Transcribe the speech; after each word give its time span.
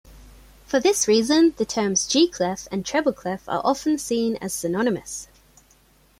For 0.65 0.79
this 0.79 1.07
reason, 1.07 1.53
the 1.57 1.63
terms 1.63 2.07
G-clef 2.07 2.67
and 2.71 2.83
treble 2.83 3.13
clef 3.13 3.47
are 3.47 3.61
often 3.63 3.99
seen 3.99 4.35
as 4.37 4.51
synonymous. 4.51 5.27